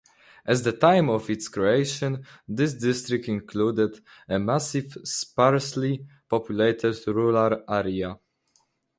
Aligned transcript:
At 0.47 0.63
the 0.63 0.71
time 0.71 1.11
of 1.11 1.29
its 1.29 1.47
creation, 1.47 2.25
this 2.47 2.73
district 2.73 3.27
included 3.27 3.99
a 4.27 4.39
massive, 4.39 4.97
sparsely-populated 5.03 6.97
rural 7.05 7.63
area. 7.69 8.17